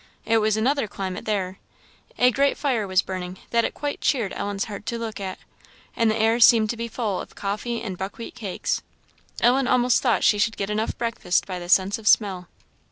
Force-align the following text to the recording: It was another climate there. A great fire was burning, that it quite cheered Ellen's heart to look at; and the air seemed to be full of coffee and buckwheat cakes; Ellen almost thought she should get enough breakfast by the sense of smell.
It 0.25 0.39
was 0.39 0.57
another 0.57 0.87
climate 0.87 1.25
there. 1.25 1.59
A 2.17 2.31
great 2.31 2.57
fire 2.57 2.87
was 2.87 3.03
burning, 3.03 3.37
that 3.51 3.63
it 3.63 3.75
quite 3.75 4.01
cheered 4.01 4.33
Ellen's 4.33 4.63
heart 4.63 4.87
to 4.87 4.97
look 4.97 5.19
at; 5.19 5.37
and 5.95 6.09
the 6.09 6.15
air 6.17 6.39
seemed 6.39 6.71
to 6.71 6.75
be 6.75 6.87
full 6.87 7.21
of 7.21 7.35
coffee 7.35 7.83
and 7.83 7.99
buckwheat 7.99 8.33
cakes; 8.33 8.81
Ellen 9.41 9.67
almost 9.67 10.01
thought 10.01 10.23
she 10.23 10.39
should 10.39 10.57
get 10.57 10.71
enough 10.71 10.97
breakfast 10.97 11.45
by 11.45 11.59
the 11.59 11.69
sense 11.69 11.99
of 11.99 12.07
smell. 12.07 12.47